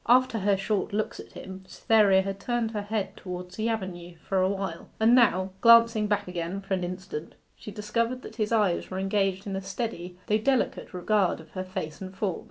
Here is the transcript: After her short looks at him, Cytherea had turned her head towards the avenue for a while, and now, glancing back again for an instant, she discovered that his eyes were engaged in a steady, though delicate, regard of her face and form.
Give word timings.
After 0.07 0.39
her 0.39 0.57
short 0.57 0.93
looks 0.93 1.19
at 1.19 1.33
him, 1.33 1.63
Cytherea 1.67 2.23
had 2.23 2.39
turned 2.39 2.71
her 2.71 2.81
head 2.81 3.15
towards 3.15 3.55
the 3.55 3.69
avenue 3.69 4.15
for 4.27 4.41
a 4.41 4.49
while, 4.49 4.89
and 4.99 5.13
now, 5.13 5.51
glancing 5.61 6.07
back 6.07 6.27
again 6.27 6.59
for 6.59 6.73
an 6.73 6.83
instant, 6.83 7.35
she 7.55 7.69
discovered 7.69 8.23
that 8.23 8.37
his 8.37 8.51
eyes 8.51 8.89
were 8.89 8.97
engaged 8.97 9.45
in 9.45 9.55
a 9.55 9.61
steady, 9.61 10.17
though 10.25 10.39
delicate, 10.39 10.91
regard 10.91 11.39
of 11.39 11.51
her 11.51 11.63
face 11.63 12.01
and 12.01 12.15
form. 12.17 12.39